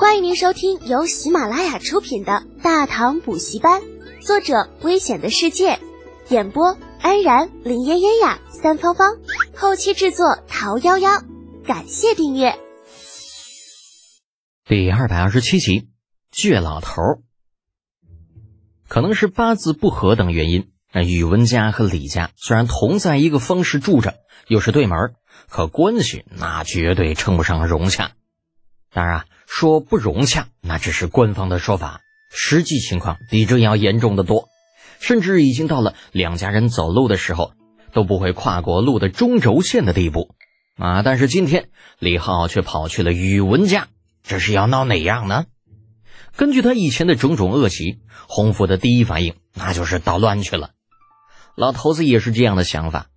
[0.00, 3.82] 欢迎您收听由喜马拉雅出品的《大唐补习班》，
[4.26, 5.78] 作者：危险的世界，
[6.30, 9.18] 演播：安然、林嫣嫣呀、三芳芳，
[9.54, 11.22] 后期制作：桃夭夭。
[11.66, 12.58] 感谢订阅。
[14.64, 15.90] 第二百二十七集，
[16.32, 17.18] 倔老头儿。
[18.88, 24.14] 可能是八字不合等原因，那宇文家和李家虽然同在一个方室住着，
[24.48, 25.14] 又是对门儿，
[25.50, 28.12] 可关系那绝对称不上融洽。
[28.92, 29.24] 当然啊，
[29.60, 32.00] 说不融洽那只是官方的说法，
[32.32, 34.48] 实际情况比这要严重的多，
[35.00, 37.52] 甚至已经到了两家人走路的时候
[37.92, 40.34] 都不会跨过路的中轴线的地步
[40.78, 41.02] 啊！
[41.02, 41.68] 但是今天
[41.98, 43.88] 李浩却跑去了宇文家，
[44.22, 45.44] 这是要闹哪样呢？
[46.34, 47.98] 根据他以前的种种恶习，
[48.28, 50.70] 洪福的第一反应那就是捣乱去了。
[51.54, 53.08] 老头子也是这样的想法。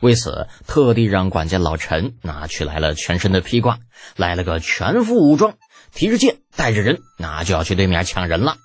[0.00, 3.80] 为此，特地让管家老陈拿取来了全身的披挂，
[4.16, 5.56] 来了个全副武装，
[5.92, 8.56] 提着剑，带着人，那就要去对面抢人了。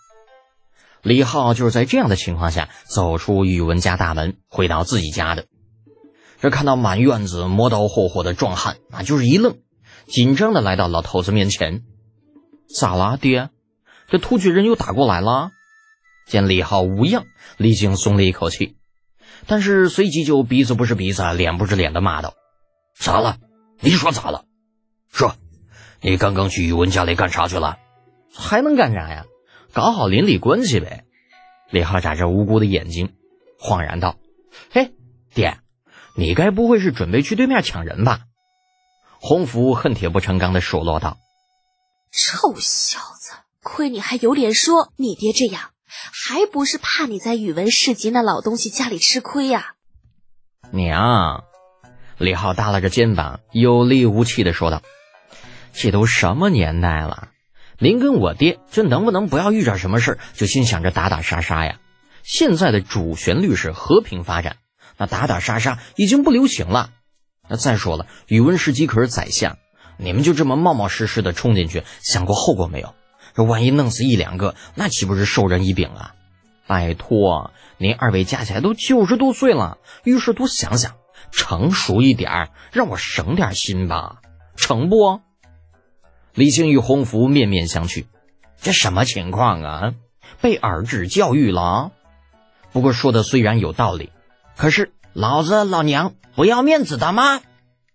[1.02, 5.46] 李浩就是在这样的情况下走出宇文家大门，回到自己家的。
[6.42, 9.58] 这看到满院子磨刀霍霍的壮汉，那就是一愣，
[10.08, 11.84] 紧张的来到老头子面前
[12.76, 13.50] ：“咋了，爹？
[14.10, 15.52] 这突厥人又打过来了？”
[16.28, 17.26] 见李浩无恙，
[17.58, 18.76] 李靖松了一口气。
[19.48, 22.34] 但是随即就鼻子不是鼻子，脸不是脸的骂道
[22.98, 23.38] ：“咋了？
[23.80, 24.46] 你说咋了？
[25.12, 25.36] 说，
[26.02, 27.78] 你刚刚去宇文家里干啥去了？
[28.34, 29.26] 还能干啥呀？
[29.74, 31.06] 搞好邻里关系呗。”
[31.72, 33.16] 李浩眨着无辜的眼睛，
[33.60, 34.18] 恍然道
[34.72, 34.94] ：“嘿，
[35.34, 35.58] 爹，
[36.16, 38.22] 你该不会是准备去对面抢人吧？”
[39.20, 41.18] 洪福恨铁不成钢的数落道
[42.12, 45.72] ：“臭小子，亏你还有脸说你爹这样！”
[46.12, 49.76] 还不是怕你在宇文世集那老东西家里吃亏呀！
[50.72, 51.46] 娘，
[52.18, 54.82] 李浩耷拉着肩膀，有力无气的说道
[55.78, 57.28] ：“这都什么年代了，
[57.80, 61.80] 您跟我爹这能不能不要遇着什么事就心想着打打杀杀呀？
[62.24, 64.56] 现在的主旋律是和平发展，
[64.98, 66.92] 那打打杀杀已经不流行了。
[67.50, 69.58] 那再说了，宇文世集可是宰相，
[69.98, 72.96] 你们就这么冒冒失失的冲进去，想过后果没有？”
[73.36, 76.14] 这万一弄死一两个，那岂不是授人以柄啊？
[76.68, 80.94] 拜托，您二位加起来都九十多岁了，遇事多想想，
[81.32, 84.22] 成熟一点，让我省点心吧，
[84.56, 85.20] 成不？
[86.36, 88.06] 李靖与洪福面面相觑，
[88.62, 89.94] 这什么情况啊？
[90.42, 91.94] 被儿子教育了？
[92.74, 94.12] 不过说的虽然有道理，
[94.58, 97.42] 可是老子老娘不要面子的吗？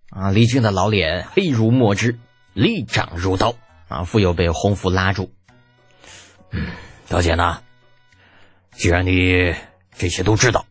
[0.09, 0.31] 啊！
[0.31, 2.19] 李靖的老脸黑如墨汁，
[2.55, 3.55] 利掌如刀。
[3.89, 4.05] 啊！
[4.05, 5.33] 复又被洪福拉住。
[6.51, 6.69] 嗯，
[7.09, 7.61] 大姐呢？
[8.73, 9.55] 既然你
[9.95, 10.65] 这些都知道，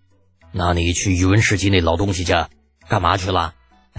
[0.51, 2.49] 那你去宇文世集那老东西家
[2.87, 3.53] 干嘛去了？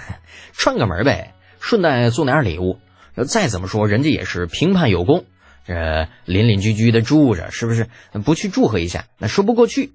[0.52, 2.80] 串个门呗，顺带送点礼物。
[3.26, 5.24] 再怎么说，人家也是评判有功，
[5.66, 7.88] 这邻邻居居的住着，是不是？
[8.24, 9.92] 不去祝贺一下，那说不过去。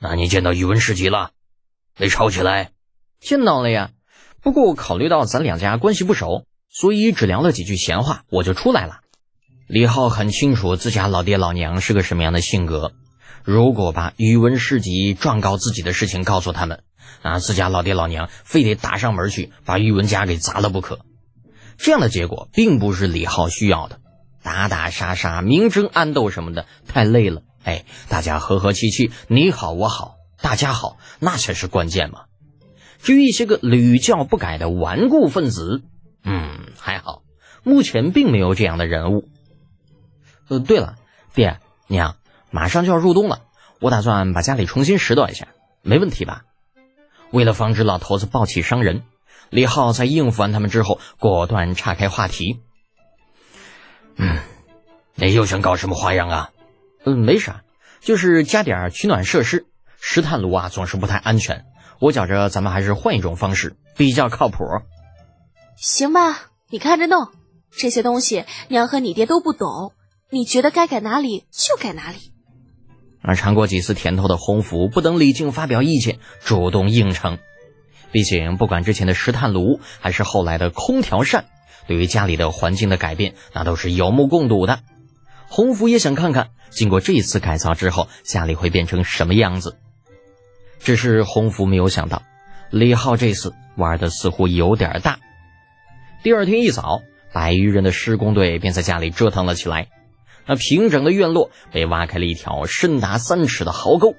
[0.00, 1.30] 那你见到宇文世集了？
[1.98, 2.70] 没吵起来？
[3.20, 3.90] 见到了呀。
[4.42, 6.44] 不过考虑到咱两家关系不熟。
[6.68, 9.00] 所以只聊了几句闲话，我就出来了。
[9.66, 12.92] 李浩很清楚自家老爹老娘是个什么样的性格，
[13.44, 16.82] 如果把宇文世集状告自己的事情告诉他们，
[17.22, 21.05] 那自家老爹老娘非得打上门去把宇文家给砸了不可。
[21.78, 24.00] 这样的结果并不是李浩需要的，
[24.42, 27.42] 打打杀杀、明争暗斗什么的太累了。
[27.64, 32.26] 哎，大家和和气气，你好我好，大家好，那才是关键嘛。
[33.02, 35.82] 至于一些个屡教不改的顽固分子，
[36.24, 37.22] 嗯，还好，
[37.62, 39.28] 目前并没有这样的人物。
[40.48, 40.94] 呃，对了，
[41.34, 41.58] 爹
[41.88, 42.16] 娘，
[42.50, 43.42] 马上就要入冬了，
[43.80, 45.48] 我打算把家里重新拾掇一下，
[45.82, 46.44] 没问题吧？
[47.32, 49.02] 为了防止老头子暴起伤人，
[49.50, 52.60] 李浩在应付完他们之后，果断岔开话题。
[54.16, 54.38] 嗯，
[55.14, 56.50] 你又想搞什么花样啊？
[57.04, 57.62] 嗯，没啥，
[58.00, 59.66] 就是加点取暖设施。
[60.00, 61.64] 石炭炉啊，总是不太安全，
[62.00, 64.64] 我觉着咱们还是换一种方式比较靠谱。
[65.76, 67.28] 行吧，你看着弄。
[67.76, 69.92] 这些东西娘和你爹都不懂，
[70.30, 72.32] 你觉得该改哪里就改哪里。
[73.22, 77.38] 而尝过几次甜头的洪福不等李靖发表意见，主动应承。
[78.12, 81.44] 毕竟不管之前的石炭炉，还是后来的空调扇，
[81.86, 84.80] 对于家里的环境的改变，那都是有目共睹的。
[85.48, 89.76] 洪福也想看看，经过这次改造之后，家里会变成什么样子。
[90.80, 92.22] 只是洪福没有想到，
[92.70, 95.18] 李浩这次玩的似乎有点大。
[96.22, 99.88] 第二天一早，百余人的施工队便在家里折腾了起来。
[100.46, 104.14] 那平整的院落被挖开了一条深达三尺的壕沟，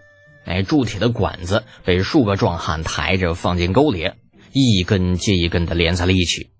[0.47, 4.11] 哎铸铁的管子被数个壮汉抬着放进沟里，
[4.53, 6.51] 一根接一根的连在了一起。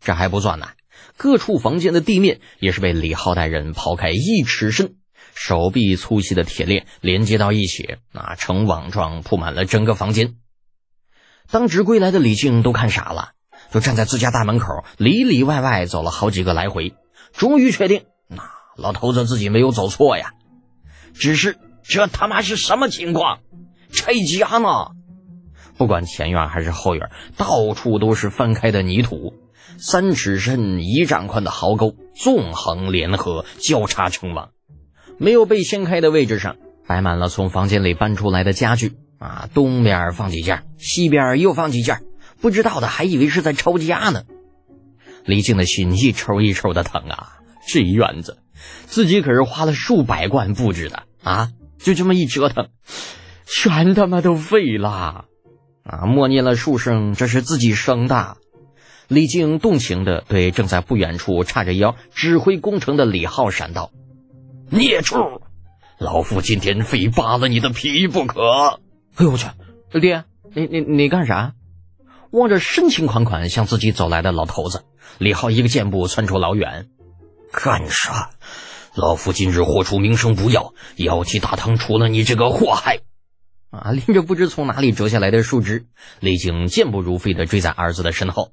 [0.00, 0.68] 这还不算呢，
[1.16, 4.96] 各处房间的地面也是被李浩带人刨开一尺深，
[5.34, 10.36] 手臂粗细的铁链连接到一起，那成网状铺满了整个房间。
[11.50, 13.32] 当值归来的李靖都看傻了，
[13.70, 16.94] 就站在自家大门口里里外外走了好几个来回，
[17.32, 18.42] 终于确定，那
[18.76, 20.32] 老头子自己没有走错呀。
[21.14, 23.40] 只是这他妈是什么情况？
[23.92, 24.90] 拆家呢？
[25.76, 29.34] 不管前院还是后院，到处都是翻开的泥土，
[29.78, 34.50] 三尺深、一丈宽的壕沟纵横连合，交叉成网。
[35.18, 42.02] 没有被掀开的位置上，摆满了从房间里搬出来的家具啊，东边放几件，西边又放几件，
[42.40, 44.24] 不知道的还以为是在抄家呢。
[45.24, 47.38] 李静的心一抽一抽的疼啊！
[47.66, 48.38] 这院子
[48.86, 51.50] 自己可是花了数百贯布置的啊，
[51.84, 52.70] 就这么一折腾，
[53.44, 55.26] 全他妈都废了。
[55.84, 56.06] 啊！
[56.06, 58.38] 默念了数声，这是自己生的。
[59.06, 63.92] 李靖动情地对正在不远处叉着腰指挥工程的李浩闪道
[64.72, 65.42] ：“孽畜，
[65.98, 68.80] 老夫今天非扒了你的皮不可！”
[69.16, 69.46] 哎呦我去，
[70.00, 71.52] 爹，你你你干啥？
[72.30, 74.84] 望着深情款款向自己走来的老头子，
[75.18, 76.88] 李浩一个箭步窜出老远。
[77.52, 78.30] 干啥？
[78.94, 83.00] 老夫今日豁出名声不要，也要替大唐除了你这个祸害！
[83.70, 83.90] 啊！
[83.90, 85.86] 拎着不知从哪里折下来的树枝，
[86.20, 88.52] 李靖健步如飞地追在儿子的身后。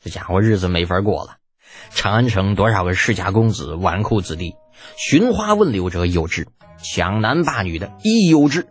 [0.00, 1.38] 这家伙日子没法过了。
[1.90, 4.54] 长安城多少个世家公子、纨绔子弟，
[4.96, 6.46] 寻花问柳者有之，
[6.80, 8.68] 抢男霸女的亦有之。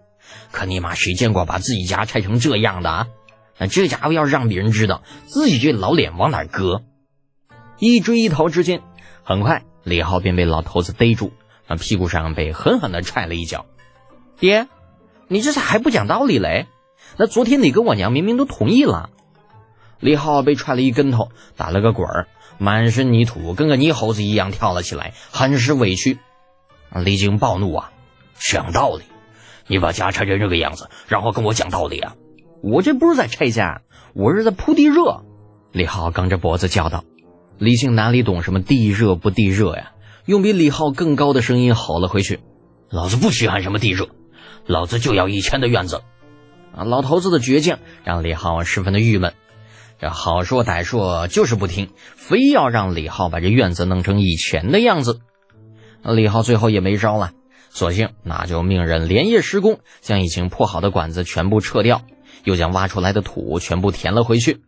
[0.51, 3.07] 可尼玛谁见过把自己家拆成这样的啊？
[3.57, 6.81] 那这家伙要是让别人知道，自己这老脸往哪搁？
[7.77, 8.81] 一追一逃之间，
[9.25, 11.31] 很快李浩便被老头子逮住，
[11.67, 13.65] 那屁股上被狠狠地踹了一脚。
[14.37, 14.67] 爹。
[15.31, 16.65] 你这咋还不讲道理嘞？
[17.15, 19.11] 那昨天你跟我娘明明都同意了。
[19.99, 22.27] 李浩被踹了一跟头，打了个滚儿，
[22.57, 26.17] 满身泥土，跟个泥猴子一样跳了起来，很是委屈。
[26.95, 27.91] 李靖暴怒啊，
[28.39, 29.03] 讲道理！
[29.67, 32.15] 你把家拆成这个样子，然后跟我讲道理啊！
[32.63, 33.83] 我这不是在拆家，
[34.15, 35.23] 我是在铺地热。
[35.71, 37.03] 李浩梗着脖子叫道。
[37.59, 39.91] 李靖哪里懂什么地热不地热呀？
[40.25, 42.39] 用比李浩更高的声音吼了回去
[42.89, 44.07] ：“老子不稀罕什么地热！”
[44.65, 46.01] 老子就要以前的院子，
[46.73, 46.85] 啊！
[46.85, 49.33] 老头子的倔强让李浩十分的郁闷，
[49.99, 55.19] 这好说歹说就是不听，非要让李浩把这院子弄成以前的样子。
[56.03, 57.31] 李浩最后也没招了，
[57.71, 62.03] 索性那就命人连夜施工，将已经破好的管子全部撤掉，
[62.45, 64.61] 又将挖出来的土全部填了回去。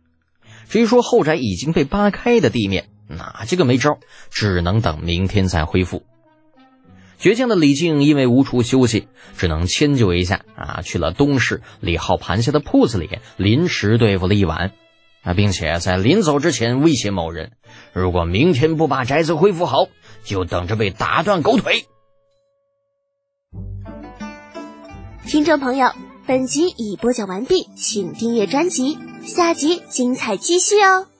[0.68, 3.98] 至于说后宅已经被扒开的地面，那这个没招，
[4.30, 6.02] 只能等明天再恢复。
[7.20, 9.06] 倔强的李靖因为无处休息，
[9.36, 14.72] 只能迁就一下啊，去了东市李浩盘下的铺子里临时对付了一晚
[15.22, 17.52] 啊，并且在临走之前威胁某人，
[17.92, 19.86] 如果明天不把宅子恢复好，
[20.24, 21.84] 就等着被打断狗腿。
[25.24, 25.92] 听众朋友，
[26.26, 31.11] 本集已播讲完毕，请订阅专辑，下集精彩继续哦。